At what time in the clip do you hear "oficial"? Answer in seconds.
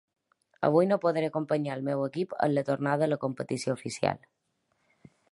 3.81-4.23